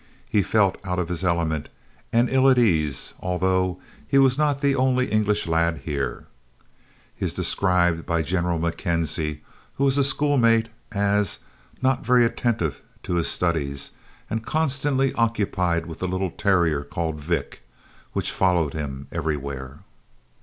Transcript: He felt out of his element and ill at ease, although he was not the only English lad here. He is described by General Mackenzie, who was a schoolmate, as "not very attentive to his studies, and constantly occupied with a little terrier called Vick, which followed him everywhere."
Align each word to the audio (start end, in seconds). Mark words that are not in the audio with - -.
He 0.27 0.41
felt 0.41 0.79
out 0.83 0.97
of 0.97 1.09
his 1.09 1.23
element 1.23 1.69
and 2.11 2.27
ill 2.27 2.49
at 2.49 2.57
ease, 2.57 3.13
although 3.19 3.79
he 4.07 4.17
was 4.17 4.35
not 4.35 4.59
the 4.61 4.73
only 4.75 5.05
English 5.05 5.45
lad 5.45 5.81
here. 5.85 6.25
He 7.15 7.23
is 7.27 7.35
described 7.35 8.03
by 8.07 8.23
General 8.23 8.57
Mackenzie, 8.57 9.43
who 9.75 9.83
was 9.83 9.99
a 9.99 10.03
schoolmate, 10.03 10.69
as 10.91 11.37
"not 11.83 12.03
very 12.03 12.25
attentive 12.25 12.81
to 13.03 13.13
his 13.13 13.27
studies, 13.27 13.91
and 14.27 14.43
constantly 14.43 15.13
occupied 15.13 15.85
with 15.85 16.01
a 16.01 16.07
little 16.07 16.31
terrier 16.31 16.83
called 16.83 17.19
Vick, 17.19 17.61
which 18.13 18.31
followed 18.31 18.73
him 18.73 19.05
everywhere." 19.11 19.81